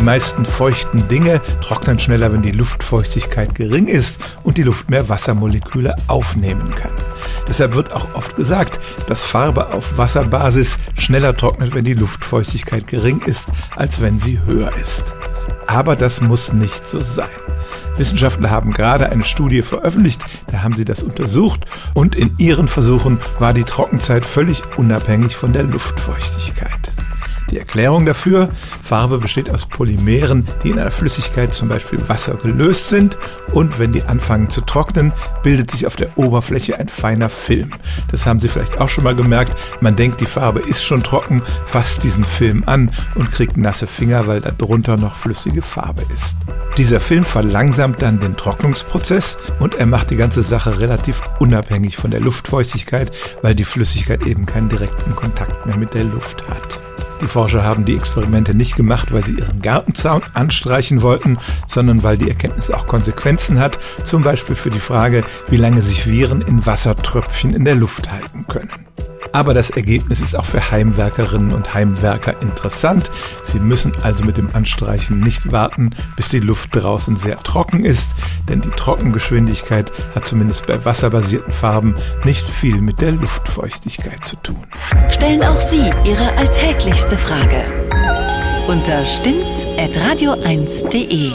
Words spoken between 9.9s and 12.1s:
Wasserbasis schneller trocknet, wenn die